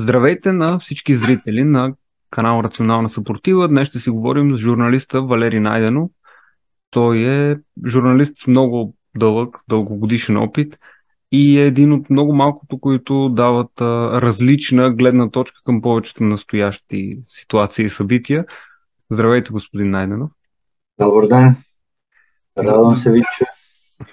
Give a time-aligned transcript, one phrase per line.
[0.00, 1.94] Здравейте на всички зрители на
[2.30, 3.68] канал Рационална съпротива.
[3.68, 6.10] Днес ще си говорим с журналиста Валери Найденов.
[6.90, 10.78] Той е журналист с много дълъг, дългогодишен опит
[11.32, 17.18] и е един от много малкото, които дават а, различна гледна точка към повечето настоящи
[17.28, 18.44] ситуации и събития.
[19.10, 20.30] Здравейте, господин Найденов.
[21.00, 21.56] Добър ден.
[22.58, 23.44] Радвам се ви, че...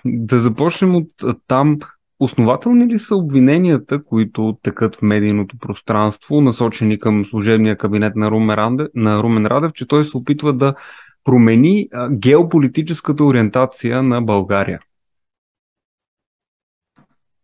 [0.06, 1.10] Да започнем от
[1.48, 1.80] там.
[2.20, 8.56] Основателни ли са обвиненията, които текат в медийното пространство, насочени към служебния кабинет на Румен
[8.56, 10.76] Радев, на Румен Радев че той се опитва да
[11.24, 14.80] промени геополитическата ориентация на България?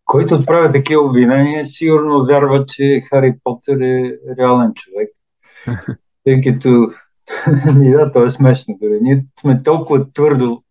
[0.05, 5.09] Който отправя такива обвинения, сигурно вярва, че Хари Потър е реален човек.
[6.23, 6.87] Тъй като,
[7.75, 8.77] да, то е смешно.
[8.81, 8.99] Дори.
[9.01, 10.63] Ние сме толкова твърдо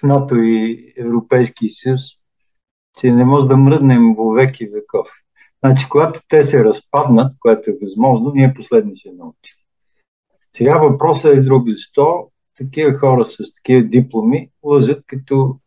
[0.00, 2.00] в НАТО и Европейски съюз,
[2.98, 5.08] че не може да мръднем во веки веков.
[5.64, 9.56] Значи, когато те се разпаднат, което е възможно, ние последни ще научим.
[10.56, 11.68] Сега въпросът е друг.
[11.68, 15.58] Защо такива хора с такива дипломи лъжат като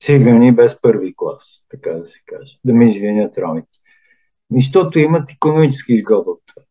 [0.00, 2.58] цигани без първи клас, така да се каже.
[2.64, 3.78] Да ме извинят ромите.
[4.52, 6.62] Защото имат економически изгода от това.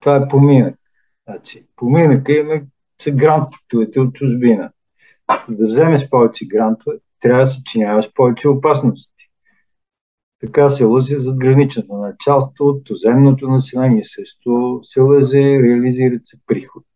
[0.00, 0.76] Това е поминък.
[1.28, 2.60] Значи, поминъка има
[3.02, 4.72] са грантовете от чужбина.
[5.48, 9.30] За да вземеш повече грантове, трябва да се чиняваш повече опасности.
[10.40, 16.86] Така се лъже зад граничното началство, туземното население също се лъже, реализират се приходи.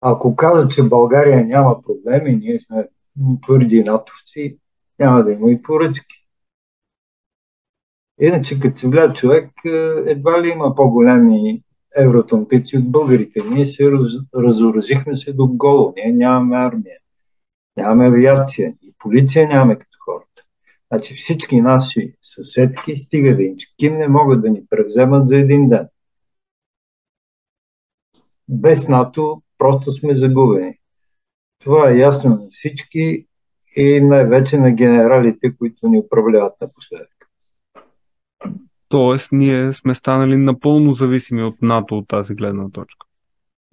[0.00, 2.88] Ако каза, че България няма проблеми, ние сме
[3.42, 4.58] твърди натовци,
[4.98, 6.26] няма да има и поръчки.
[8.20, 9.50] Иначе, като се гледа човек,
[10.06, 11.62] едва ли има по-големи
[11.96, 13.40] евроатлантици от българите.
[13.50, 15.94] Ние се раз, разоръжихме се до голо.
[15.96, 16.96] Ние нямаме армия.
[17.76, 20.42] Нямаме авиация и полиция нямаме като хората.
[20.92, 25.88] Значи всички наши съседки, стига да им не могат да ни превземат за един ден.
[28.48, 30.78] Без НАТО просто сме загубени.
[31.58, 33.26] Това е ясно на всички
[33.76, 37.30] и най-вече на генералите, които ни управляват напоследък.
[38.88, 43.06] Тоест, ние сме станали напълно зависими от НАТО от тази гледна точка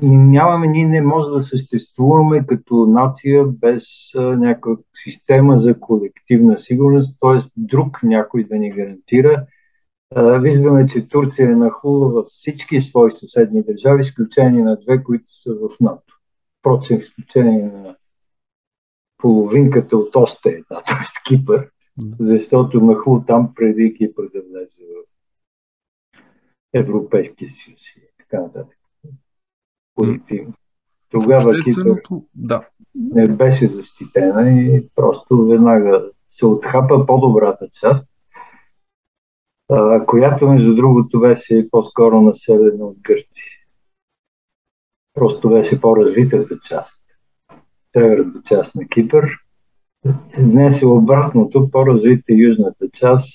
[0.01, 3.83] и нямаме, ние не можем да съществуваме като нация без
[4.15, 7.51] някаква система за колективна сигурност, т.е.
[7.57, 9.45] друг някой да ни гарантира.
[10.15, 15.55] Виждаме, че Турция е нахлула във всички свои съседни държави, изключение на две, които са
[15.55, 16.19] в НАТО.
[16.59, 17.95] Впрочем, изключение на
[19.17, 21.05] половинката от още една, т.е.
[21.27, 21.69] Кипър,
[22.19, 25.03] защото нахлу там преди Кипър да влезе в
[26.73, 28.80] Европейския съюз и така нататък
[30.05, 30.53] колективно.
[31.11, 32.01] Тогава Кипър
[32.35, 32.61] да.
[32.95, 38.09] не беше защитена и просто веднага се отхапа по-добрата част,
[40.07, 43.67] която между другото беше по-скоро населена от гърци.
[45.13, 47.03] Просто беше по-развитата част,
[47.93, 49.29] северната част на Кипър.
[50.39, 53.29] Днес е обратното, по-развита южната част,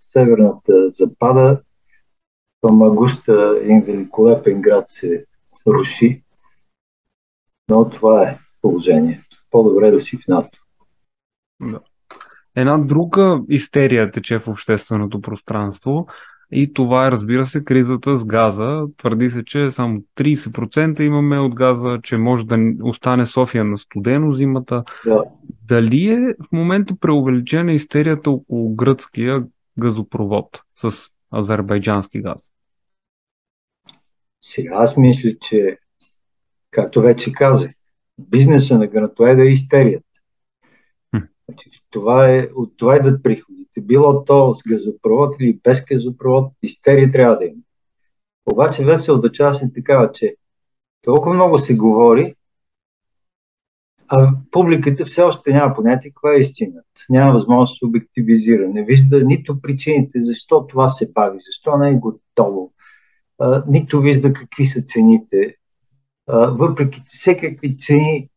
[0.00, 1.60] северната запада,
[2.60, 5.26] Памагуста, един великолепен град се
[5.66, 6.22] руши.
[7.68, 9.36] Но това е положението.
[9.50, 10.58] По-добре да си в НАТО.
[11.60, 11.80] Да.
[12.56, 16.06] Една друга истерия тече в общественото пространство
[16.52, 18.86] и това е, разбира се, кризата с газа.
[18.96, 24.32] Твърди се, че само 30% имаме от газа, че може да остане София на студено
[24.32, 24.84] зимата.
[25.04, 25.24] Да.
[25.68, 29.44] Дали е в момента преувеличена истерията около гръцкия
[29.78, 32.50] газопровод с азербайджански газ?
[34.44, 35.78] Сега аз мисля, че,
[36.70, 37.70] както вече казах,
[38.18, 40.06] бизнеса на гранатоеда е истерията.
[41.48, 43.80] Значи, това е, от това идват приходите.
[43.80, 47.62] Било то с газопровод или без газопровод, истерия трябва да има.
[48.52, 50.36] Обаче веселата част е такава, че
[51.02, 52.34] толкова много се говори,
[54.08, 56.90] а публиката все още няма понятие каква е истината.
[57.10, 58.68] Няма възможност да се обективизира.
[58.68, 62.72] Не вижда нито причините защо това се бави, защо не е готово,
[63.66, 65.56] нито вижда какви са цените.
[66.28, 68.28] Въпреки всекакви цени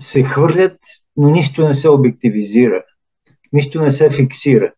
[0.00, 0.78] се хвърлят,
[1.16, 2.84] но нищо не се обективизира,
[3.52, 4.72] нищо не се фиксира.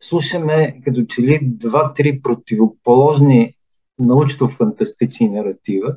[0.00, 3.54] Слушаме като че ли два-три противоположни
[4.00, 5.96] научно-фантастични наратива,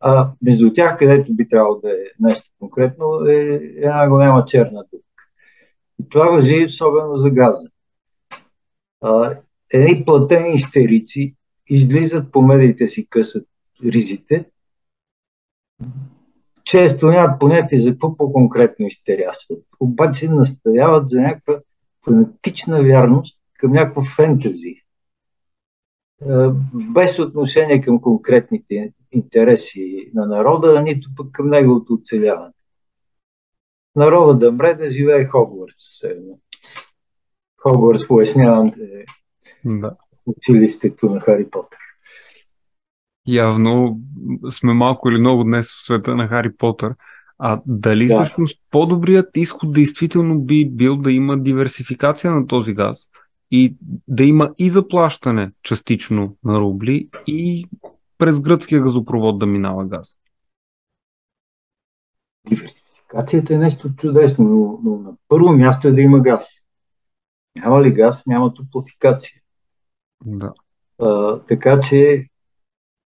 [0.00, 5.24] а между тях, където би трябвало да е нещо конкретно, е една голяма черна дупка.
[6.00, 7.68] И това въжи особено за газа.
[9.00, 9.34] А,
[9.72, 11.34] едни платени истерици
[11.70, 13.48] излизат по медиите си късат
[13.84, 14.50] ризите,
[16.64, 19.64] често нямат понятие за какво по-конкретно изтерясват.
[19.80, 21.60] Обаче настояват за някаква
[22.04, 24.74] фанатична вярност към някакво фентези.
[26.74, 32.52] Без отношение към конкретните интереси на народа, нито пък към неговото оцеляване.
[33.96, 35.84] Народа да мре да живее Хогвартс.
[37.56, 39.04] Хогвартс, пояснявам, е
[39.64, 39.96] да.
[40.26, 41.78] Училището на Хари Потър.
[43.26, 44.00] Явно
[44.50, 46.94] сме малко или много днес в света на Хари Потър.
[47.38, 48.14] А дали да.
[48.14, 53.08] всъщност по-добрият изход действително би бил да има диверсификация на този газ
[53.50, 53.76] и
[54.08, 57.66] да има и заплащане частично на рубли и
[58.18, 60.16] през гръцкия газопровод да минава газ?
[62.48, 66.48] Диверсификацията е нещо чудесно, но, но на първо място е да има газ.
[67.56, 69.39] Няма ли газ, няма топлофикация.
[70.24, 70.52] Да.
[70.98, 72.26] А, така че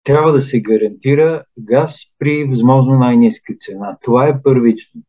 [0.04, 3.98] трябва да се гарантира газ при възможно най-низка цена.
[4.02, 5.08] Това е първичното.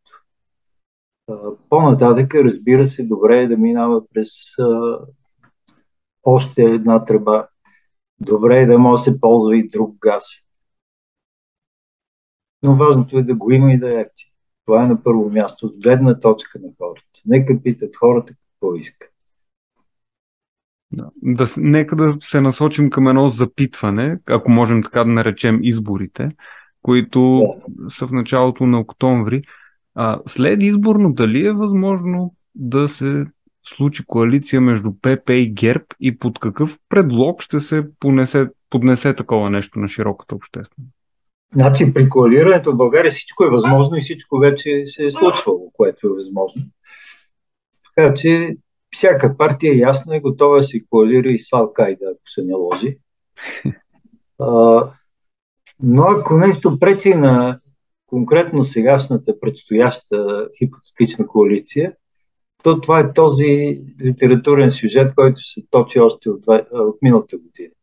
[1.70, 4.30] По-нататък, разбира се, добре е да минава през
[4.60, 5.00] а,
[6.24, 7.48] още една тръба.
[8.20, 10.26] Добре е да може да се ползва и друг газ.
[12.64, 14.06] Но важното е да го има и да е.
[14.66, 17.22] Това е на първо място, от гледна точка на хората.
[17.26, 19.13] Нека питат хората какво искат.
[20.94, 21.10] Да.
[21.22, 26.30] Да, нека да се насочим към едно запитване, ако можем така да наречем изборите,
[26.82, 27.90] които да.
[27.90, 29.42] са в началото на октомври.
[29.96, 33.26] А, след изборно дали е възможно да се
[33.66, 39.50] случи коалиция между ПП и ГЕРБ и под какъв предлог ще се понесе, поднесе такова
[39.50, 40.94] нещо на широката общественост?
[41.54, 46.08] Значи при коалирането в България всичко е възможно и всичко вече се е случвало, което
[46.08, 46.62] е възможно.
[47.96, 48.56] Така че
[48.94, 52.98] всяка партия ясно е готова да се коалира и с Алкайда, ако се наложи.
[54.40, 54.90] А,
[55.84, 57.60] но ако нещо пречи на
[58.08, 61.94] конкретно сегашната предстояща хипотетична коалиция,
[62.64, 67.74] то това е този литературен сюжет, който се точи още от, от миналата година.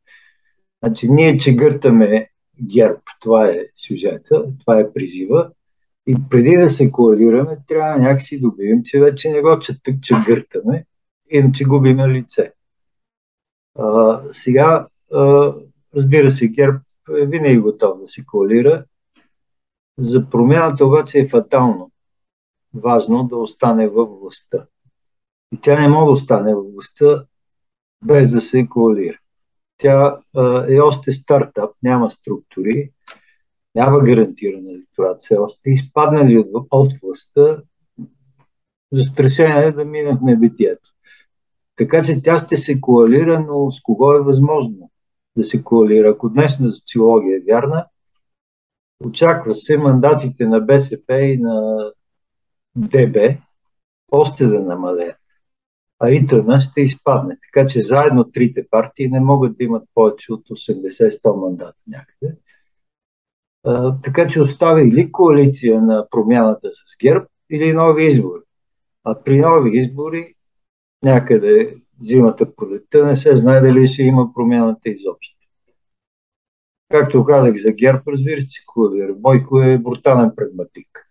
[0.85, 2.29] Значи ние че гъртаме
[2.75, 5.51] ГЕРБ, това е сюжета, това е призива.
[6.07, 9.59] И преди да се коалираме, трябва някакси да обявим, че вече не го
[10.03, 10.85] че гъртаме,
[11.31, 12.53] иначе губиме лице.
[13.79, 15.55] А, сега, а,
[15.97, 16.79] разбира се, ГЕРБ
[17.11, 18.85] е винаги готов да се коалира.
[19.99, 21.91] За промяната обаче е фатално
[22.75, 24.67] важно да остане във властта.
[25.53, 27.25] И тя не може да остане във властта
[28.05, 29.19] без да се коалира.
[29.79, 32.91] Тя а, е още стартап, няма структури,
[33.75, 35.71] няма гарантирана електорат все още.
[35.71, 37.63] Изпаднали от, от властта,
[38.93, 40.91] застрашена е да мине в небитието.
[41.81, 44.91] Така че тя ще се коалира, но с кого е възможно
[45.37, 46.09] да се коалира?
[46.09, 47.87] Ако днешната социология е вярна,
[49.05, 51.91] очаква се мандатите на БСП и на
[52.77, 53.17] ДБ
[54.13, 55.17] още да намалеят.
[55.99, 57.39] А ИТНА ще изпадне.
[57.53, 62.37] Така че заедно трите партии не могат да имат повече от 80-100 мандата някъде.
[63.65, 68.43] А, така че оставя или коалиция на промяната с ГЕРБ, или нови избори.
[69.05, 70.35] А при нови избори
[71.03, 75.37] някъде зимата пролетта, не се знае дали ще има промяната изобщо.
[76.91, 79.13] Както казах за ГЕРБ, разбира се, Кулер.
[79.17, 81.07] Бойко е брутален прагматик.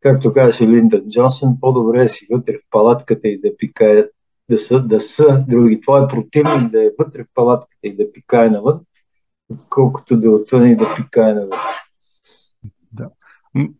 [0.00, 4.10] Както казаше Линдън Джонсън, по-добре е си вътре в палатката и да пикаят,
[4.50, 5.80] да са, да са други.
[5.80, 8.80] Това е противник да е вътре в палатката и да пикае навън,
[9.50, 11.58] отколкото да отвън и да пикае навън.
[12.92, 13.08] Да.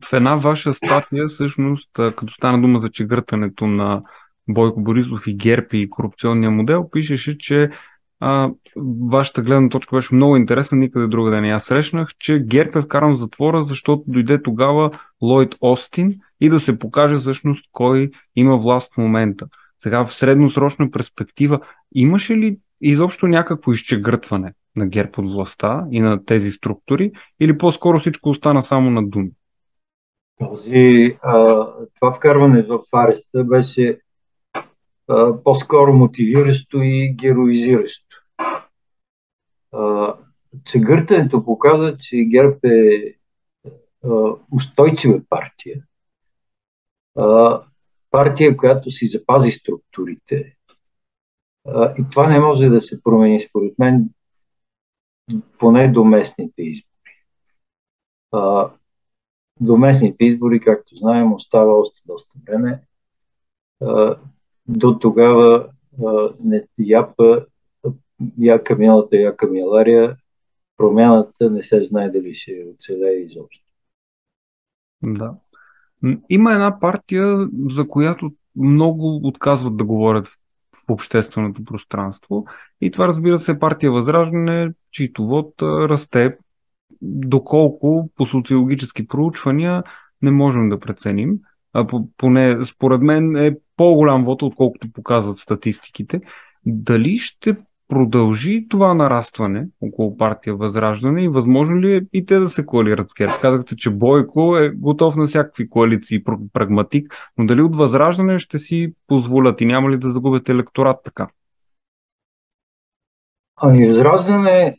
[0.04, 4.02] В една ваша статия, всъщност, като стана дума за чегъртането на
[4.48, 7.70] Бойко Борисов и ГЕРБ и корупционния модел, пишеше, че
[8.20, 8.50] а,
[9.10, 12.82] вашата гледна точка беше много интересна, никъде друга да не я срещнах, че ГЕРБ е
[12.82, 14.90] вкаран в затвора, защото дойде тогава
[15.22, 19.46] Лойд Остин и да се покаже всъщност кой има власт в момента.
[19.78, 21.60] Сега в средносрочна перспектива
[21.94, 27.98] имаше ли изобщо някакво изчегъртване на ГЕРБ от властта и на тези структури или по-скоро
[27.98, 29.30] всичко остана само на думи?
[30.38, 34.00] Този, а, това вкарване в ареста беше
[35.44, 38.16] по-скоро мотивиращо и героизиращо.
[40.80, 43.14] гъртането показва, че ГЕРБ е
[44.52, 45.82] устойчива партия.
[48.10, 50.56] партия, която си запази структурите.
[51.98, 54.08] и това не може да се промени, според мен,
[55.58, 56.92] поне до местните избори.
[59.60, 62.82] до местните избори, както знаем, остава още доста време
[64.68, 65.68] до тогава
[66.44, 67.46] не, япа,
[68.38, 70.16] яка милата, яка милария,
[70.76, 73.64] промяната не се знае дали ще оцелее изобщо.
[75.02, 75.34] Да.
[76.28, 80.38] Има една партия, за която много отказват да говорят в
[80.88, 82.46] общественото пространство.
[82.80, 86.38] И това, разбира се, партия Възраждане, чийто вод расте,
[87.02, 89.82] доколко по социологически проучвания
[90.22, 91.38] не можем да преценим.
[91.72, 96.20] А, поне според мен е по-голям вод, отколкото показват статистиките.
[96.66, 97.56] Дали ще
[97.88, 103.10] продължи това нарастване около партия Възраждане и възможно ли е и те да се коалират
[103.10, 103.32] с ГЕРБ?
[103.40, 108.92] Казахте, че Бойко е готов на всякакви коалиции, прагматик, но дали от Възраждане ще си
[109.06, 111.28] позволят и няма ли да загубят електорат така?
[113.60, 114.76] Ами Възраждане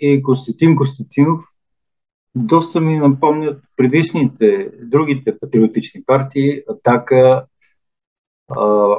[0.00, 1.40] и Константин Константинов
[2.34, 7.44] доста ми напомнят предишните, другите патриотични партии, Атака,
[8.48, 8.96] а,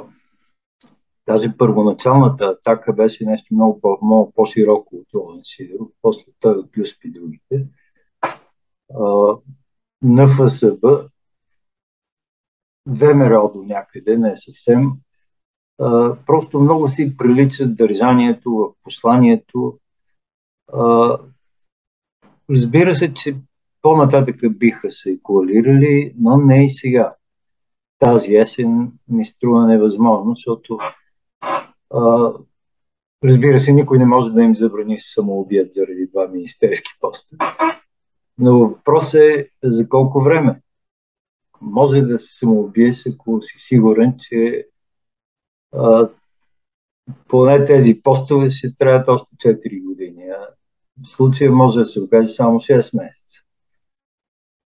[1.30, 7.12] Даже първоначалната атака беше нещо много, по- много по-широко от Ловен Сидеров, после той отплюспи
[7.12, 7.68] другите.
[10.02, 11.10] На ФСБ,
[12.88, 14.92] ВМРО до някъде, не съвсем,
[15.80, 19.80] а, просто много си приличат държанието в посланието.
[20.74, 21.18] А,
[22.50, 23.36] разбира се, че
[23.82, 27.16] по-нататък биха се коалирали, но не и сега.
[28.00, 30.78] Тази есен ми струва невъзможно, защото
[31.90, 32.34] а,
[33.24, 37.38] разбира се, никой не може да им забрани самоубият заради два министерски поста.
[38.38, 40.62] Но въпрос е за колко време.
[41.62, 44.68] Може да се самоубиеш, ако си сигурен, че
[45.72, 46.10] а,
[47.28, 50.24] поне тези постове ще трябват още 4 години.
[50.24, 50.48] А
[51.04, 53.40] в случая може да се окаже само 6 месеца.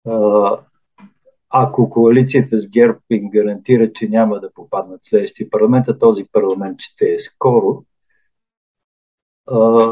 [0.08, 0.60] А,
[1.56, 6.82] ако коалицията с ГЕРБ им гарантира, че няма да попаднат следващия парламент, а този парламент
[6.82, 7.84] ще е скоро,
[9.48, 9.92] а,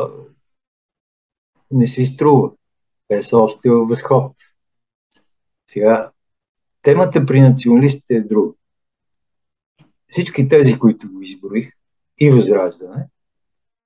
[1.71, 2.51] не си струва.
[3.07, 4.31] Те са още във възход.
[5.71, 6.11] Сега,
[6.81, 8.53] темата при националистите е друга.
[10.07, 11.71] Всички тези, които го изброих,
[12.19, 13.07] и Възраждане,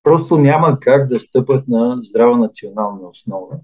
[0.02, 3.58] просто няма как да стъпат на здрава национална основа,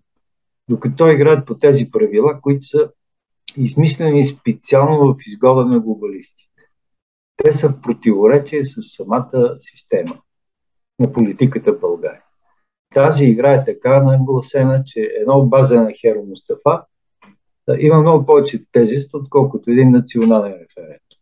[0.68, 2.90] докато играят по тези правила, които са
[3.56, 6.62] измислени специално в изгода на глобалистите.
[7.36, 10.22] Те са в противоречие с самата система
[11.00, 12.22] на политиката в България.
[12.94, 16.84] Тази игра е така нагласена, че едно база на Херо Мустафа
[17.78, 21.18] има много повече тежест, отколкото един национален референдум.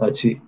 [0.00, 0.40] Значи,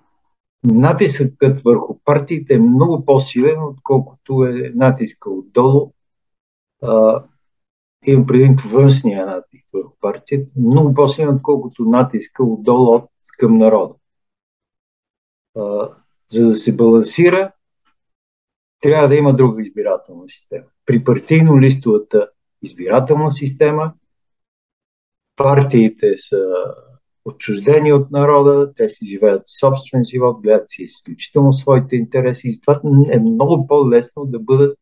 [0.63, 5.91] натискът върху партиите е много по-силен, отколкото е натиска отдолу
[8.05, 13.93] имам предвид външния натиск върху партията, много по-силен, отколкото натиска отдолу от към народа.
[15.57, 15.89] А,
[16.31, 17.51] за да се балансира,
[18.79, 20.65] трябва да има друга избирателна система.
[20.85, 22.29] При партийно-листовата
[22.61, 23.93] избирателна система
[25.35, 26.37] партиите са
[27.25, 32.81] отчуждени от народа, те си живеят собствен живот, гледат си изключително своите интереси и затова
[33.11, 34.77] е много по-лесно да бъдат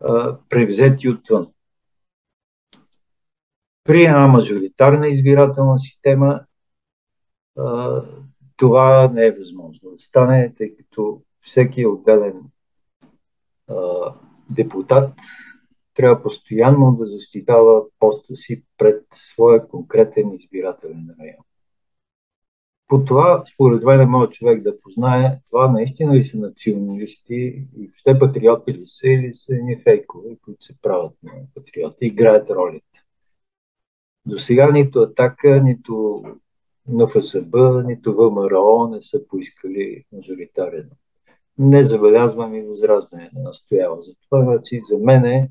[0.00, 1.46] а, превзети отвън
[3.90, 6.40] при една мажоритарна избирателна система
[8.56, 12.42] това не е възможно да стане, тъй като всеки отделен
[14.50, 15.14] депутат
[15.94, 21.44] трябва постоянно да защитава поста си пред своя конкретен избирателен район.
[22.88, 28.18] По това, според мен, моят човек да познае, това наистина ли са националисти и въобще
[28.18, 33.04] патриоти ли са или са ни фейкове, които се правят на патриоти, играят ролите.
[34.30, 36.22] До сега нито Атака, нито
[36.88, 40.90] НФСБ, нито ВМРО не са поискали мажоритарен.
[41.58, 44.42] Не забелязвам и възраждане да настоява за това.
[44.42, 45.50] Значи за мен е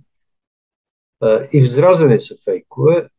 [1.54, 3.10] и възраждане са фейкове.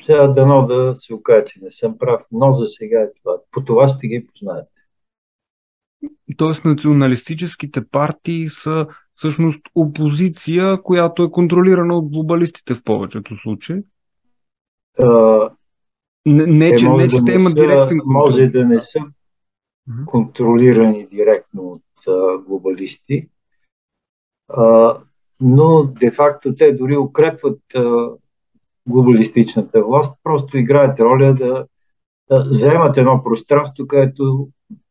[0.00, 3.36] Сега дано да се окаже, че не съм прав, но за сега е това.
[3.50, 4.70] По това ще ги познаете.
[6.36, 13.82] Тоест националистическите партии са всъщност опозиция, която е контролирана от глобалистите в повечето случаи?
[14.98, 15.50] А,
[16.26, 19.00] не, не, че, не, че да те имат директен Може да не са
[20.06, 23.28] контролирани директно от а, глобалисти,
[24.48, 24.96] а,
[25.40, 28.10] но де-факто те дори укрепват а,
[28.86, 31.66] глобалистичната власт, просто играят роля да,
[32.30, 34.48] да заемат едно пространство, където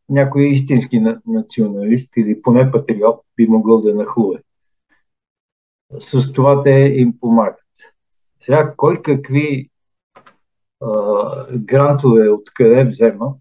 [0.09, 4.37] някой истински националист или поне патриот би могъл да нахлуе.
[5.99, 7.59] С това те им помагат.
[8.41, 9.69] Сега, кой какви
[10.81, 13.35] а, грантове откъде взема,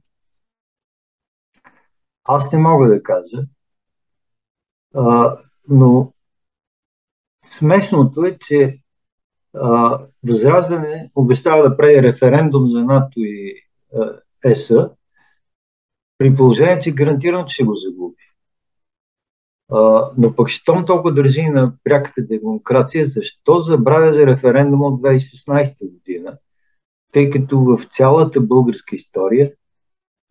[2.25, 3.47] аз не мога да кажа.
[4.95, 5.37] А,
[5.71, 6.13] но
[7.45, 8.83] смешното е, че
[9.55, 13.55] а, Възраждане обещава да прави референдум за НАТО и
[14.45, 14.91] ЕСА
[16.19, 18.23] При положение, че гарантирам, че ще го загуби.
[19.71, 25.93] А, но пък, щом толкова държи на пряката демокрация, защо забравя за референдум от 2016
[25.93, 26.39] година?
[27.13, 29.53] Тъй като в цялата българска история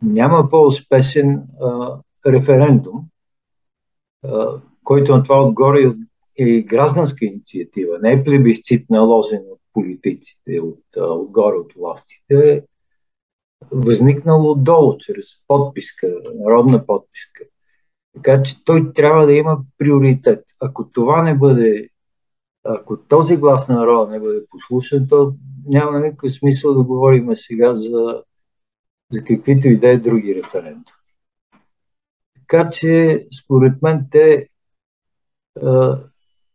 [0.01, 3.05] няма по-успешен а, референдум,
[4.23, 5.79] а, който на това отгоре
[6.39, 12.61] е гражданска инициатива, не е плебисцит наложен от политиците, от, а, отгоре от властите, е
[13.71, 17.43] възникнало отдолу, чрез подписка, народна подписка.
[18.15, 20.45] Така че той трябва да има приоритет.
[20.61, 21.89] Ако това не бъде,
[22.67, 25.33] ако този глас на народа не бъде послушан, то
[25.65, 28.23] няма никакъв смисъл да говорим сега за,
[29.11, 30.85] за каквито и да е други референдуми.
[32.39, 34.47] Така че, според мен, те
[35.61, 35.99] а,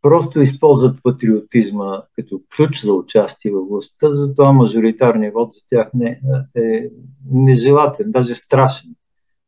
[0.01, 6.21] просто използват патриотизма като ключ за участие в властта, затова мажоритарният вод за тях не,
[6.55, 6.89] е
[7.31, 8.95] нежелателен, даже страшен.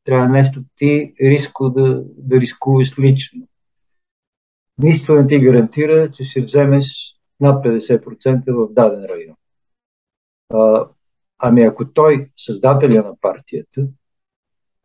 [0.03, 3.47] Трябва нещо ти риско да, да рискуваш лично.
[4.77, 9.35] Нищо не ти гарантира, че ще вземеш над 50% в даден район.
[10.53, 10.87] А,
[11.37, 13.87] ами ако той, създателя на партията,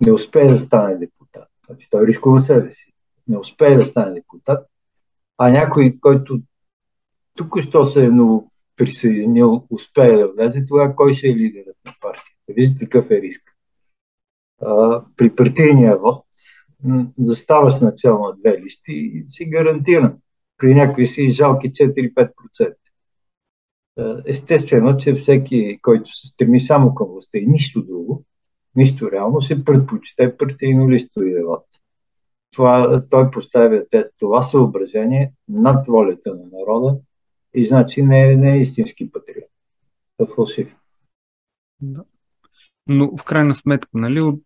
[0.01, 2.93] не успее да стане депутат, значи той рискува себе си,
[3.29, 4.67] не успее да стане депутат,
[5.39, 6.41] а някой, който
[7.37, 11.95] тук що се е много присъединил, успее да влезе, тогава кой ще е лидерът на
[12.01, 12.31] партията?
[12.49, 13.57] Виждате какъв е риск.
[14.63, 16.25] А, при партийния вод
[17.19, 20.17] заставаш начало на две листи и си гарантиран.
[20.59, 22.75] При някакви си жалки 4-5%.
[24.27, 28.25] Естествено, че всеки, който се стреми само към властта и нищо друго,
[28.77, 31.65] нищо реално, се предпочита партийно листови вод
[32.53, 33.85] това, той поставя
[34.19, 36.99] това съображение над волята на народа
[37.55, 39.51] и значи не е, не е истински патриот.
[40.21, 40.77] Е фалшив.
[41.81, 42.05] Да.
[42.87, 44.43] Но в крайна сметка, нали, от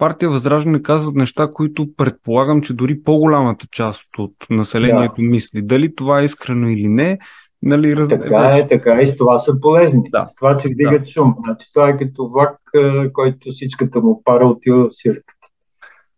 [0.00, 5.22] партия Възраждане казват неща, които предполагам, че дори по-голямата част от населението да.
[5.22, 5.62] мисли.
[5.62, 7.18] Дали това е искрено или не,
[7.62, 8.08] Нали, раз...
[8.08, 10.02] Така е, така е, и с това са полезни.
[10.10, 10.26] Да.
[10.26, 11.06] С това, че вдигат да.
[11.06, 11.34] шум.
[11.44, 12.56] Значи, това е като влак,
[13.12, 15.34] който всичката му пара отива в сирка.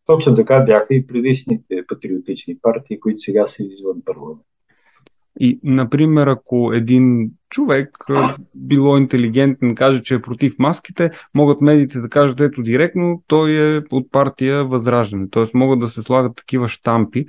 [0.06, 4.46] Точно така бяха и предишните патриотични партии, които сега са извън парламент.
[5.40, 7.98] И, например, ако един човек,
[8.54, 13.82] било интелигентен, каже, че е против маските, могат медиите да кажат, ето директно, той е
[13.90, 15.26] от партия Възраждане.
[15.30, 17.26] Тоест могат да се слагат такива штампи.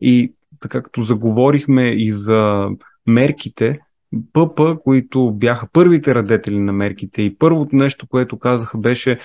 [0.00, 2.68] И така като заговорихме и за
[3.06, 3.78] мерките,
[4.32, 9.18] ПП, които бяха първите радетели на мерките и първото нещо, което казаха беше,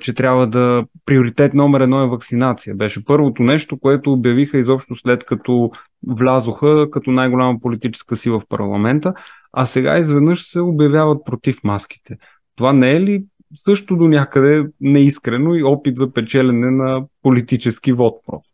[0.00, 2.74] че трябва да приоритет номер едно е вакцинация.
[2.74, 5.70] Беше първото нещо, което обявиха изобщо след като
[6.06, 9.14] влязоха като най-голяма политическа сила в парламента,
[9.52, 12.16] а сега изведнъж се обявяват против маските.
[12.56, 18.14] Това не е ли също до някъде неискрено и опит за печелене на политически вод
[18.26, 18.50] просто?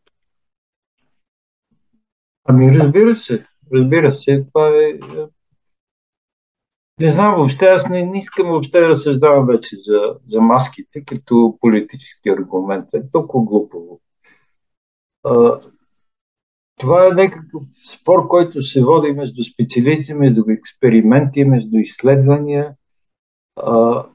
[2.49, 4.99] Ами разбира се, разбира се, това е
[7.01, 11.59] не знам въобще, аз не, не искам въобще да разсъждавам вече за, за маските като
[11.61, 12.95] политически аргумент.
[12.95, 14.01] Е толкова глупаво.
[15.25, 15.61] А,
[16.77, 22.75] това е някакъв спор, който се води между специалисти, между експерименти, между изследвания.
[23.57, 24.07] А,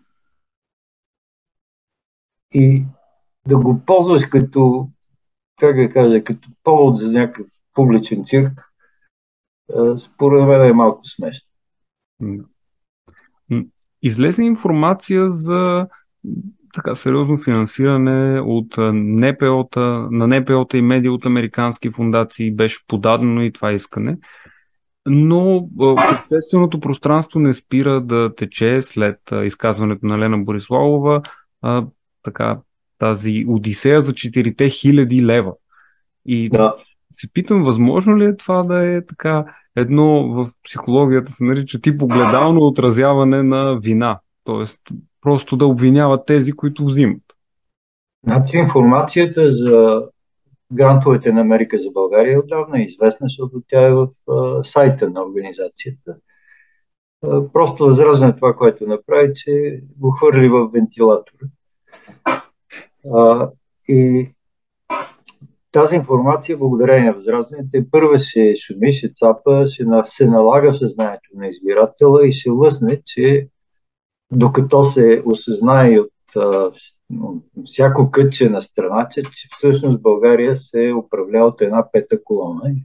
[2.54, 2.86] и
[3.48, 4.89] да го ползваш като,
[5.60, 8.71] как да кажа, като повод за някакъв публичен цирк,
[9.98, 11.48] според мен е малко смешно.
[14.01, 15.88] Излезе информация за
[16.73, 23.51] така сериозно финансиране от НПО-та, на НПО-та и медии от американски фундации беше подадено и
[23.51, 24.17] това искане.
[25.05, 31.21] Но общественото пространство не спира да тече след изказването на Лена Бориславова
[31.62, 31.86] а,
[32.23, 32.60] така,
[32.99, 35.53] тази Одисея за 4000 лева.
[36.25, 36.75] И да.
[37.19, 42.01] се питам, възможно ли е това да е така едно в психологията се нарича тип
[42.01, 44.19] огледално отразяване на вина.
[44.43, 44.79] Тоест,
[45.21, 47.21] просто да обвиняват тези, които взимат.
[48.23, 50.03] Значи информацията за
[50.71, 55.23] грантовете на Америка за България отдавна е известна, защото тя е в а, сайта на
[55.23, 56.15] организацията.
[57.23, 61.47] А, просто възраждане това, което направи, че го хвърли в вентилатора.
[63.13, 63.49] А,
[63.88, 64.31] и
[65.75, 71.29] тази информация, благодарение на възраждането, първа ще шуми, ще цапа, ще се налага в съзнанието
[71.33, 73.49] на избиратела и ще лъсне, че
[74.31, 76.71] докато се осъзнае от а,
[77.65, 82.75] всяко кътче на страна, че, че всъщност България се управлява от една пета колона.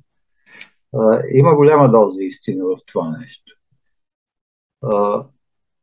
[0.95, 3.55] А, има голяма доза истина в това нещо.
[4.83, 5.25] А,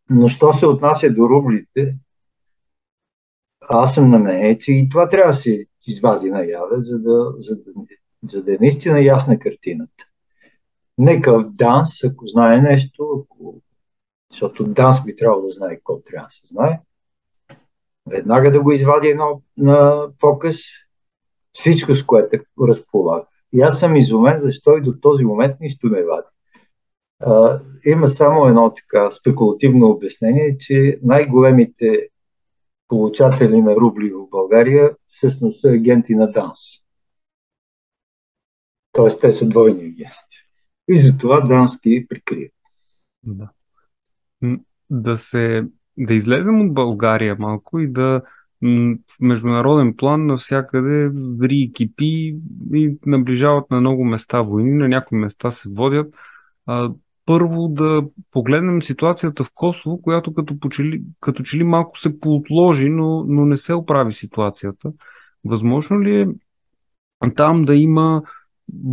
[0.10, 1.96] но що се отнася до рублите,
[3.70, 7.56] аз съм на мнение, че и това трябва да се извади наяве, за да, за
[7.56, 7.72] да,
[8.24, 10.06] за да е наистина ясна картината.
[10.98, 13.62] Нека в ДАНС, ако знае нещо, ако...
[14.32, 16.80] защото ДАНС би трябвало да знае какво трябва да се знае,
[18.10, 20.58] веднага да го извади едно на показ,
[21.54, 23.26] всичко с което разполага.
[23.54, 26.28] И аз съм изумен, защо и до този момент нищо не вади.
[27.20, 32.08] А, има само едно така спекулативно обяснение, че най-големите
[32.88, 36.60] получатели на рубли в България всъщност са агенти на ДАНС.
[38.92, 40.48] Тоест те са двойни агенти.
[40.88, 42.54] И затова ДАНС ги прикрият.
[43.24, 43.50] Да.
[44.90, 45.66] Да се
[45.98, 48.22] да излезем от България малко и да
[48.62, 52.38] в международен план навсякъде ври кипи
[52.74, 56.16] и наближават на много места войни, на някои места се водят.
[56.66, 56.92] А,
[57.28, 62.90] първо да погледнем ситуацията в Косово, която като, почели, като че ли малко се поотложи,
[62.90, 64.92] но, но не се оправи ситуацията.
[65.46, 66.28] Възможно ли е
[67.36, 68.24] там да има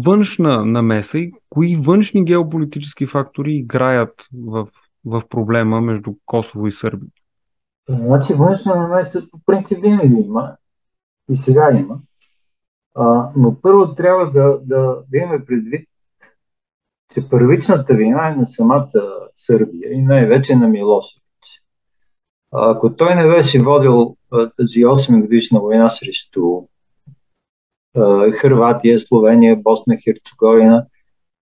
[0.05, 4.69] външна намеса и кои външни геополитически фактори играят в,
[5.05, 7.11] в проблема между Косово и Сърбия?
[7.89, 10.57] Значи външна намеса по принцип винаги има
[11.31, 11.99] и сега има.
[12.95, 15.89] А, но първо трябва да, да, да имаме предвид,
[17.15, 18.91] че първичната вина е на самата
[19.37, 21.25] Сърбия и най-вече на Милошевич.
[22.53, 26.63] Ако той не беше водил тази 8 годишна война срещу
[28.33, 30.87] Хрватия, Словения, Босна, Херцеговина,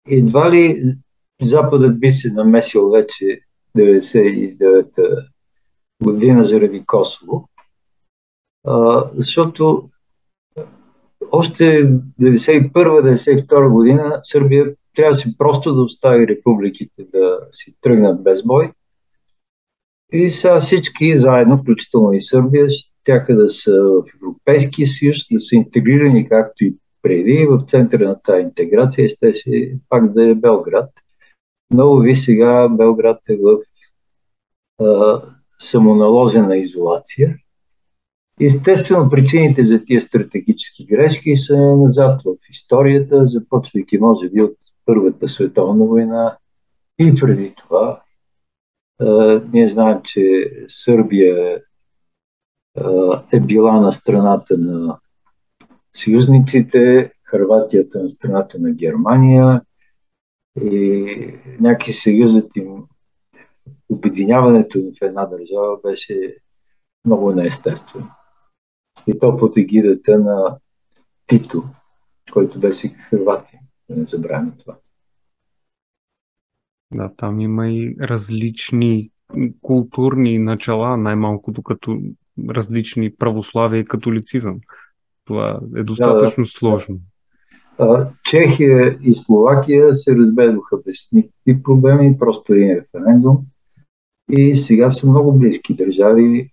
[0.10, 0.94] едва ли
[1.42, 3.40] Западът би се намесил вече
[3.78, 5.04] 99-та
[6.04, 7.50] година заради Косово,
[9.14, 9.90] защото
[11.32, 11.90] още
[12.22, 18.72] 91-92 година Сърбия трябваше просто да остави републиките да си тръгнат без бой.
[20.12, 22.68] И сега всички заедно, включително и Сърбия,
[23.04, 27.48] тяха да са в Европейския съюз, да са интегрирани както и преди.
[27.50, 30.90] В центъра на тази интеграция щеше пак да е Белград.
[31.72, 33.58] Но ви сега Белград е в
[34.82, 35.22] а,
[35.60, 37.36] самоналожена изолация.
[38.42, 44.56] Естествено, причините за тия стратегически грешки са назад в историята, започвайки може би от
[44.90, 46.38] Първата световна война
[47.00, 48.02] и преди това.
[49.00, 51.62] А, ние знаем, че Сърбия
[52.78, 55.00] а, е била на страната на
[55.96, 59.62] съюзниците, Харватията на страната на Германия
[60.62, 61.06] и
[61.60, 62.84] някакси съюзът им,
[63.90, 66.36] обединяването в една държава беше
[67.06, 68.12] много неестествено.
[69.08, 70.58] И то под егидата на
[71.28, 71.64] Тито,
[72.34, 73.59] който беше Хрватия.
[73.90, 74.78] Да не забравяме това.
[76.94, 79.12] Да, там има и различни
[79.62, 82.02] културни начала, най-малкото като
[82.50, 84.60] различни православие и католицизъм.
[85.26, 87.00] Това е достатъчно да, сложно.
[87.80, 88.12] Да.
[88.24, 93.38] Чехия и Словакия се разбедоха без никакви проблеми, просто един референдум.
[94.32, 96.52] И сега са много близки държави.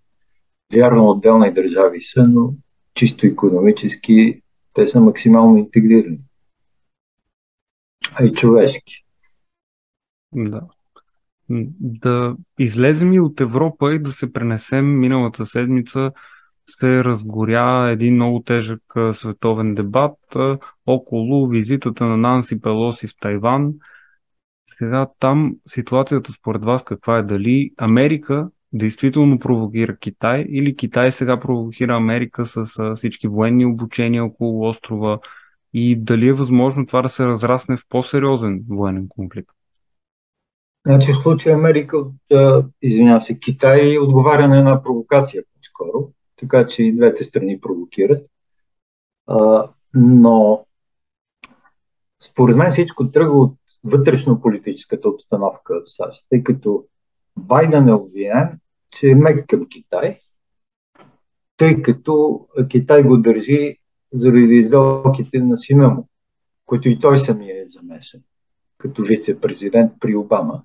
[0.74, 2.54] Вярно, отделни държави са, но
[2.94, 4.42] чисто економически
[4.74, 6.18] те са максимално интегрирани
[8.20, 9.04] а и човешки.
[10.32, 10.60] Да.
[11.80, 16.12] Да излезем и от Европа и да се пренесем миналата седмица
[16.70, 20.18] се разгоря един много тежък световен дебат
[20.86, 23.74] около визитата на Нанси Пелоси в Тайван.
[24.78, 27.22] Сега там ситуацията според вас каква е?
[27.22, 34.68] Дали Америка действително провокира Китай или Китай сега провокира Америка с всички военни обучения около
[34.68, 35.18] острова,
[35.78, 39.50] и дали е възможно това да се разрасне в по-сериозен военен конфликт?
[40.86, 41.98] Значи в случая Америка,
[42.82, 48.26] извинявам се, Китай отговаря на една провокация по-скоро, така че и двете страни провокират.
[49.26, 50.66] А, но
[52.22, 56.84] според мен всичко тръгва от вътрешно-политическата обстановка в САЩ, тъй като
[57.38, 58.60] Байден е обвинен,
[58.92, 60.20] че е мек към Китай,
[61.56, 63.78] тъй като Китай го държи
[64.12, 66.08] заради изделките на сина му,
[66.66, 68.20] които и той самия е замесен
[68.78, 70.62] като вице-президент при Обама.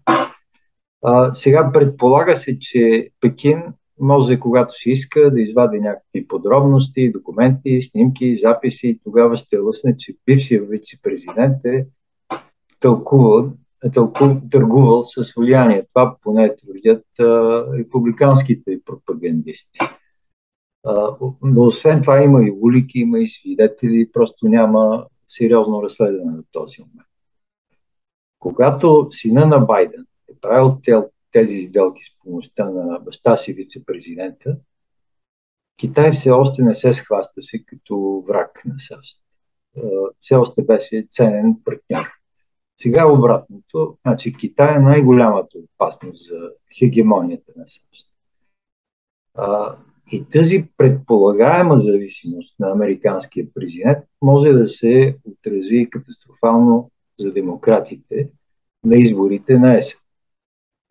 [1.03, 3.63] А, сега предполага се, че Пекин
[3.99, 9.97] може, когато си иска, да извади някакви подробности, документи, снимки, записи и тогава ще лъсне,
[9.97, 11.85] че бившия вице-президент е
[12.79, 13.51] тълкувал,
[13.83, 15.85] е тълку, търгувал с влияние.
[15.93, 19.79] Това поне твърдят а, републиканските пропагандисти
[21.41, 26.81] но освен това има и улики, има и свидетели, просто няма сериозно разследване на този
[26.81, 27.07] момент.
[28.39, 30.79] Когато сина на Байден е правил
[31.31, 34.57] тези сделки с помощта на баща си вице-президента,
[35.77, 39.19] Китай все още не се схващаше като враг на САЩ.
[40.19, 42.07] Все още беше ценен партньор.
[42.77, 48.07] Сега обратното, значи Китай е най-голямата опасност за хегемонията на САЩ.
[50.11, 58.29] И тази предполагаема зависимост на американския президент може да се отрази катастрофално за демократите
[58.83, 59.93] на изборите на ЕС.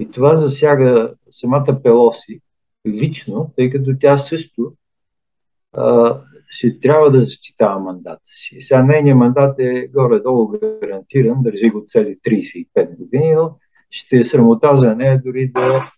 [0.01, 2.41] И това засяга самата Пелоси
[2.87, 4.73] лично, тъй като тя също
[5.73, 8.61] а, ще трябва да защитава мандата си.
[8.61, 13.57] Сега нейният мандат е горе-долу гарантиран, държи го цели 35 години, но
[13.91, 15.93] ще е срамота за нея дори да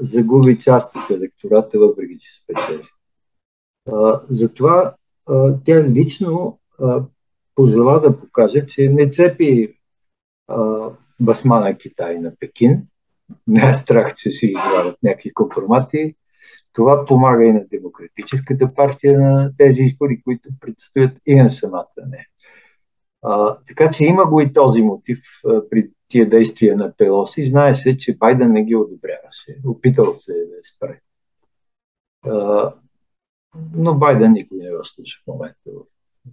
[0.00, 2.82] загуби част от електората, въпреки че спечели.
[4.28, 4.94] затова
[5.26, 6.58] а, тя лично
[7.54, 9.74] пожела да покаже, че не цепи
[10.48, 10.88] а,
[11.20, 12.82] басма на Китай на Пекин,
[13.46, 16.14] не е страх, че си играват някакви компромати.
[16.72, 22.26] Това помага и на Демократическата партия на тези избори, които предстоят и на самата не.
[23.22, 27.46] А, така че има го и този мотив а, при тия действия на Пелоси.
[27.46, 29.58] Знае се, че Байден не ги одобряваше.
[29.66, 31.00] Опитал се да я спре.
[33.74, 35.70] Но Байден никой не го слуша в момента.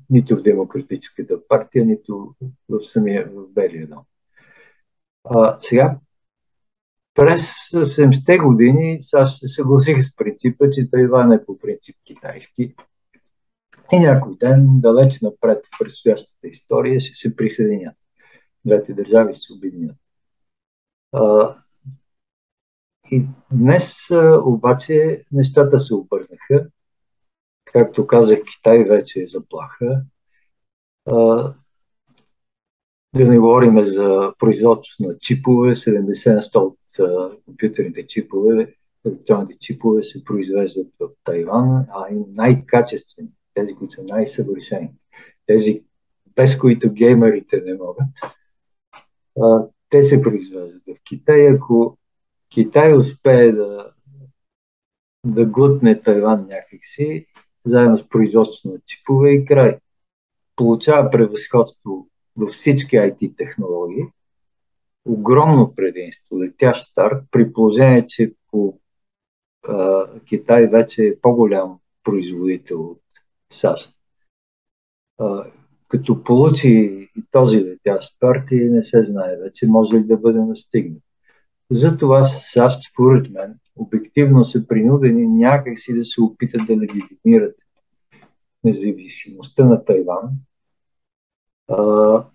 [0.10, 2.36] Нито в Демократическата партия, нито
[2.70, 4.04] в самия в Белия дом.
[5.60, 6.00] Сега,
[7.14, 12.76] през 70-те години САЩ се съгласиха с принципа, че Тайван е по принцип китайски.
[13.92, 17.96] И някой ден, далеч напред в предстоящата история, ще се присъединят
[18.65, 19.97] двете държави се обединят.
[23.12, 23.97] И днес
[24.45, 26.67] обаче нещата се обърнаха.
[27.65, 30.01] Както казах, Китай вече е заплаха.
[33.15, 35.75] Да не говорим за производство на чипове.
[35.75, 36.78] 70 на 100 от
[37.45, 38.75] компютърните чипове,
[39.06, 44.91] електронните чипове се произвеждат в Тайван, а и най-качествени, тези, които са най-съвършени,
[45.45, 45.84] тези,
[46.36, 48.08] без които геймерите не могат
[49.89, 51.48] те се произвеждат в Китай.
[51.48, 51.98] Ако
[52.50, 53.91] Китай успее да,
[55.26, 57.28] да глътне Тайван някакси,
[57.65, 59.80] заедно с производство на чипове и край.
[60.56, 64.04] Получава превъзходство във всички IT технологии,
[65.06, 68.80] огромно предимство, летящ старт, при положение, че по
[69.67, 73.02] а, Китай вече е по-голям производител от
[73.52, 73.91] САЩ.
[75.88, 76.69] Като получи
[77.17, 81.04] и този летящ партий, не се знае вече може ли да бъде настигнат.
[81.71, 87.56] Затова САЩ, според мен, обективно са принудени някакси да се опитат да легитимират
[88.63, 90.30] независимостта на Тайван,
[91.67, 92.26] а,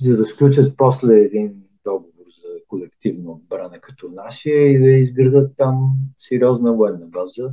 [0.00, 5.92] за да сключат после един договор за колективна отбрана като нашия и да изградат там
[6.16, 7.52] сериозна военна база.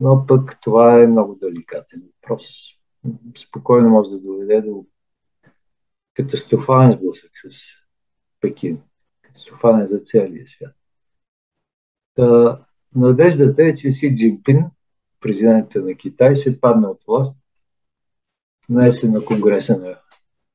[0.00, 2.77] Но пък това е много деликатен въпрос
[3.36, 4.86] спокойно може да доведе до
[6.14, 7.56] катастрофален сблъсък с
[8.40, 8.82] Пекин.
[9.22, 10.74] Катастрофален за целия свят.
[12.14, 12.60] Та,
[12.96, 14.64] надеждата е, че Си Джинпин,
[15.20, 17.38] президента на Китай, ще падне от власт
[18.70, 19.98] днес на Конгреса на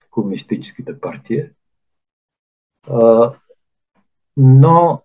[0.09, 1.51] Комунистическата партия.
[2.87, 3.33] А,
[4.37, 5.03] но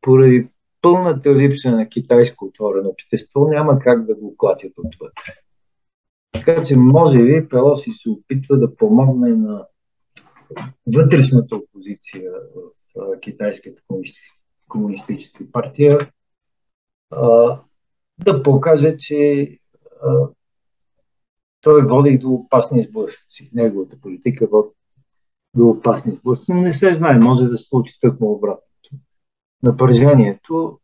[0.00, 0.48] поради
[0.82, 5.34] пълната липса на китайско отворено общество няма как да го клатят отвътре.
[6.44, 9.66] Така че, може би, Пелоси се опитва да помогне на
[10.96, 12.30] вътрешната опозиция
[12.96, 13.82] в китайската
[14.68, 15.98] комунистическа партия
[18.24, 19.48] да покаже, че
[21.60, 23.50] той води до опасни сблъсъци.
[23.54, 24.68] Неговата политика води
[25.56, 28.90] до опасни сблъсъци, не се знае, може да се случи тъкмо обратното.
[29.62, 30.78] Напрежението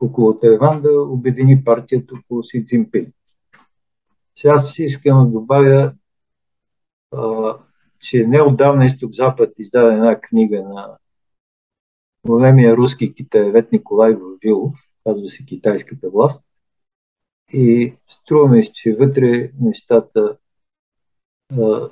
[0.00, 3.12] около Тайван да обедини партията около Си Цзинпин.
[4.38, 5.94] Сега си искам да добавя,
[8.00, 10.98] че неотдавна Изток-Запад издаде една книга на
[12.26, 16.44] големия руски китаевед Николай Вавилов, казва се Китайската власт.
[17.52, 20.38] И струва ми се, че вътре нещата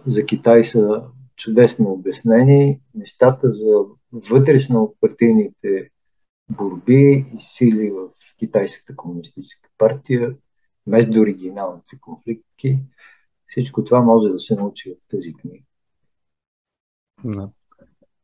[0.07, 1.05] за Китай са
[1.37, 2.81] чудесно обяснени.
[2.95, 5.91] Нещата за вътрешно партийните
[6.51, 10.37] борби и сили в Китайската комунистическа партия
[10.87, 12.79] между оригиналните конфликти.
[13.47, 15.65] Всичко това може да се научи в тази книга.
[17.25, 17.51] No.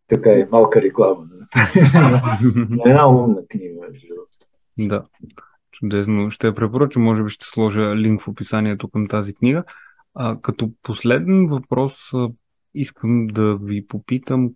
[0.08, 1.26] Така е, малка реклама.
[2.86, 3.80] Една умна книга.
[4.78, 5.04] Да,
[5.72, 6.30] чудесно.
[6.30, 9.64] Ще я препоръчам, може би ще сложа линк в описанието към тази книга.
[10.14, 12.10] А, като последен въпрос
[12.74, 14.50] искам да ви попитам.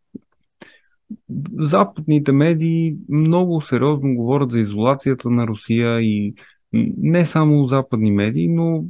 [1.59, 6.35] Западните медии много сериозно говорят за изолацията на Русия и
[6.99, 8.85] не само западни медии, но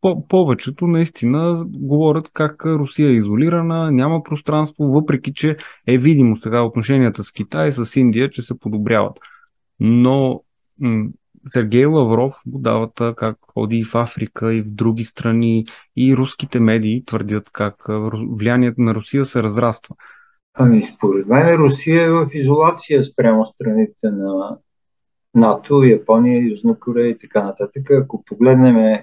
[0.00, 6.62] по- повечето наистина говорят как Русия е изолирана, няма пространство, въпреки че е видимо сега
[6.62, 9.18] отношенията с Китай, с Индия, че се подобряват.
[9.80, 10.42] Но
[10.80, 11.08] м-
[11.48, 17.04] Сергей Лавров го как ходи и в Африка, и в други страни, и руските медии
[17.04, 17.74] твърдят как
[18.36, 19.96] влиянието на Русия се разраства.
[20.58, 24.58] Ами, според мен Русия е в изолация спрямо страните на
[25.34, 27.90] НАТО, Япония, Южна Корея и така нататък.
[27.90, 29.02] Ако погледнем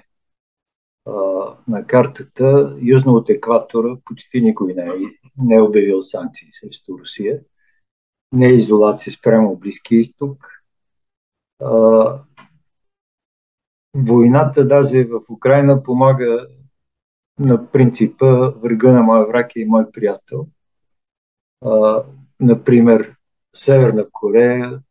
[1.68, 4.92] на картата, южно от екватора почти никой не е,
[5.38, 7.40] не е обявил санкции срещу Русия.
[8.32, 10.48] Не е изолация спрямо Близкия изток.
[11.60, 12.22] А,
[13.94, 16.48] войната даже в Украина помага
[17.38, 20.48] на принципа врага на моя враг е и мой приятел.
[21.64, 22.04] А,
[22.40, 23.16] например,
[23.54, 24.82] Северна Корея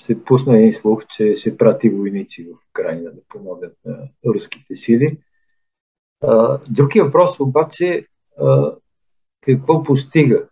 [0.00, 5.18] се пусна един слух, че ще прати войници в Украина да помогнат на руските сили.
[6.70, 8.06] Другия въпрос обаче
[9.40, 10.48] какво постига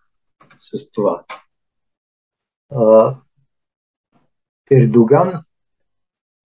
[0.58, 1.24] с това?
[4.70, 5.44] Ердоган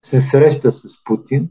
[0.04, 1.48] се среща с Путин,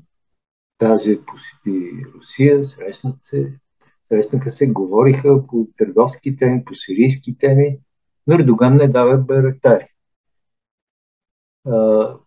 [0.80, 3.60] даже посети Русия, срещнат се,
[4.08, 7.80] срещнаха се, говориха по търговски теми, по сирийски теми,
[8.28, 9.88] но Ердоган не дава барактари.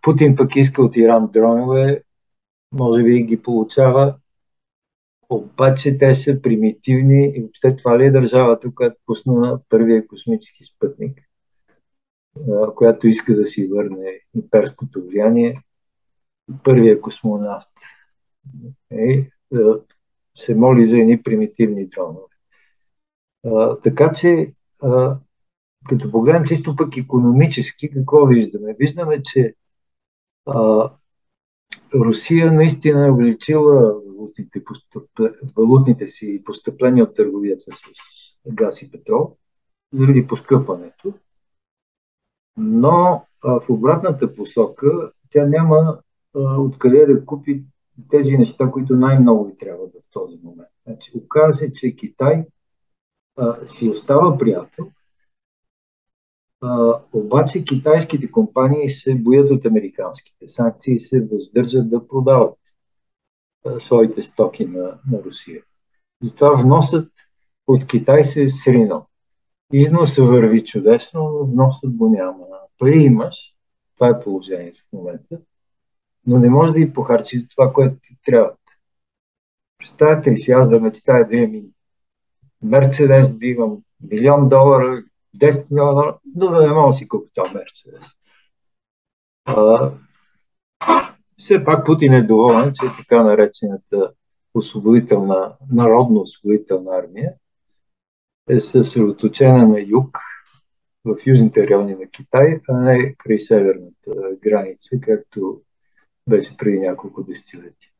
[0.03, 2.03] Путин пък иска от Иран дронове,
[2.73, 4.17] може би ги получава,
[5.31, 10.65] обаче те са примитивни и въобще това ли е държавата, която пусна на първия космически
[10.65, 11.21] спътник,
[12.77, 15.63] която иска да си върне имперското влияние,
[16.65, 17.69] първия космонавт.
[18.93, 19.31] И,
[20.35, 22.33] се моли за едни примитивни дронове.
[23.83, 24.55] Така че,
[25.89, 28.77] като погледнем чисто пък економически, какво виждаме?
[28.79, 29.55] Виждаме, че
[30.47, 30.91] а,
[31.95, 34.63] Русия наистина е увеличила валутните,
[35.57, 37.83] валутните си постъпления от търговията с
[38.53, 39.37] газ и петрол
[39.93, 41.15] заради поскъпването.
[42.57, 45.99] Но а, в обратната посока тя няма
[46.35, 47.65] а, откъде да купи
[48.09, 50.69] тези неща, които най-много ви трябва в този момент.
[50.87, 52.47] Значи, оказва се, че Китай
[53.37, 54.91] а, си остава приятел,
[57.13, 62.59] обаче китайските компании се боят от американските санкции и се въздържат да продават
[63.79, 65.63] своите стоки на, на Русия.
[66.23, 67.13] Затова вносът
[67.67, 69.07] от Китай се е сринал.
[69.73, 72.47] Износът върви чудесно, но вносът го няма.
[72.79, 73.55] Пари имаш,
[73.95, 75.39] това е положението в момента,
[76.27, 78.53] но не може да ги похарчиш това, което ти трябва.
[79.79, 81.63] Представете ли си аз да мечтая да имам
[82.63, 83.79] Мерцедес, да имам
[84.11, 85.05] милион долара,
[85.37, 88.07] 10 милиона, но да не мога да си купя този Мерцедес.
[91.37, 94.13] все пак Путин е доволен, че така наречената
[94.55, 97.35] освободителна, народно освободителна армия
[98.49, 100.19] е съсредоточена на юг,
[101.05, 105.63] в южните райони на Китай, а не край северната граница, както
[106.29, 107.91] беше преди няколко десетилетия.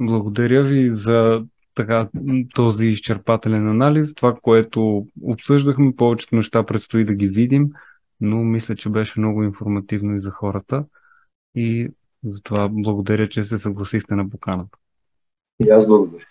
[0.00, 1.44] Благодаря ви за
[1.80, 2.08] така,
[2.54, 4.14] този изчерпателен анализ.
[4.14, 7.70] Това, което обсъждахме, повечето неща предстои да ги видим,
[8.20, 10.84] но мисля, че беше много информативно и за хората.
[11.54, 11.88] И
[12.24, 14.78] затова благодаря, че се съгласихте на поканата.
[15.64, 16.24] И аз благодаря.